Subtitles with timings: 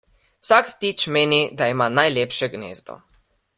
[0.45, 2.99] Vsak ptič meni, da ima najlepše gnezdo.